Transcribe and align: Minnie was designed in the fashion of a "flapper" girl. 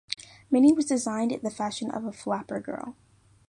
Minnie 0.49 0.73
was 0.73 0.85
designed 0.87 1.31
in 1.31 1.41
the 1.43 1.51
fashion 1.51 1.91
of 1.91 2.05
a 2.05 2.11
"flapper" 2.11 2.59
girl. 2.59 2.95